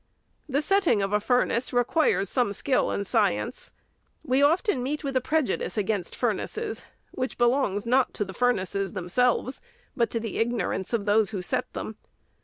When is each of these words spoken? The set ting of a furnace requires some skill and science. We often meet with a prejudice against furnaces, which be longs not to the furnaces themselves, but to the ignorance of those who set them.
The 0.49 0.63
set 0.63 0.81
ting 0.81 1.03
of 1.03 1.13
a 1.13 1.19
furnace 1.19 1.71
requires 1.71 2.27
some 2.27 2.53
skill 2.53 2.89
and 2.89 3.05
science. 3.05 3.71
We 4.23 4.41
often 4.41 4.81
meet 4.81 5.03
with 5.03 5.15
a 5.15 5.21
prejudice 5.21 5.77
against 5.77 6.15
furnaces, 6.15 6.85
which 7.11 7.37
be 7.37 7.45
longs 7.45 7.85
not 7.85 8.11
to 8.15 8.25
the 8.25 8.33
furnaces 8.33 8.93
themselves, 8.93 9.61
but 9.95 10.09
to 10.09 10.19
the 10.19 10.39
ignorance 10.39 10.91
of 10.93 11.05
those 11.05 11.29
who 11.29 11.41
set 11.43 11.71
them. 11.73 11.97